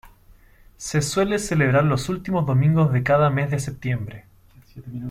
Se 0.77 0.99
suele 1.03 1.37
celebrar 1.37 1.83
los 1.83 2.09
últimos 2.09 2.47
domingos 2.47 2.91
de 2.91 3.03
cada 3.03 3.29
mes 3.29 3.51
de 3.51 3.59
septiembre. 3.59 4.25